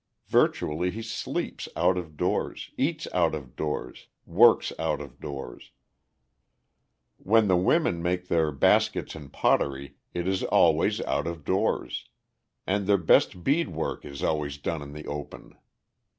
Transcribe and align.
Virtually 0.29 0.89
he 0.89 1.03
sleeps 1.03 1.69
out 1.75 1.95
of 1.95 2.17
doors, 2.17 2.71
eats 2.75 3.07
out 3.13 3.35
of 3.35 3.55
doors, 3.55 4.07
works 4.25 4.73
out 4.79 4.99
of 4.99 5.19
doors. 5.19 5.69
When 7.17 7.47
the 7.47 7.55
women 7.55 8.01
make 8.01 8.27
their 8.27 8.51
baskets 8.51 9.13
and 9.13 9.31
pottery, 9.31 9.97
it 10.11 10.27
is 10.27 10.41
always 10.41 11.01
out 11.01 11.27
of 11.27 11.45
doors, 11.45 12.09
and 12.65 12.87
their 12.87 12.97
best 12.97 13.43
beadwork 13.43 14.03
is 14.03 14.23
always 14.23 14.57
done 14.57 14.81
in 14.81 14.93
the 14.93 15.05
open. 15.05 15.55